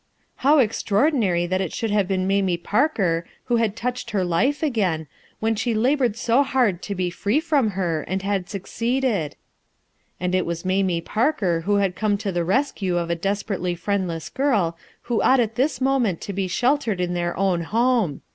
[0.37, 5.05] How extraordinary that it should have been Mamie Parker who had touched her life again,
[5.39, 9.35] when she had labored so hard to be free from her, and had succeeded!
[10.19, 14.29] And it was Mamie Parker who had come to the rescue of a desperately friendless
[14.29, 18.23] girl who ought at this moment to be sheltered in their own home!